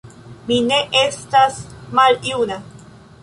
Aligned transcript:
Mi 0.45 0.55
ne 0.69 0.79
estas 1.01 1.59
maljuna 1.99 2.59